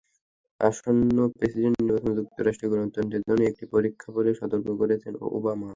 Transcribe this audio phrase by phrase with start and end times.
[0.59, 5.69] আসন্ন প্রেসিডেন্ট নির্বাচন যুক্তরাষ্ট্রের গণতন্ত্রের জন্য একটি পরীক্ষা বলে সতর্ক করেন ওবামা।